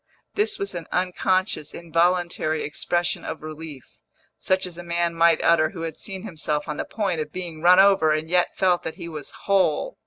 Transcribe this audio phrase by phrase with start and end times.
[0.33, 3.99] This was an unconscious, involuntary expression of relief,
[4.39, 7.61] such as a man might utter who had seen himself on the point of being
[7.61, 9.99] run over and yet felt that he was whole.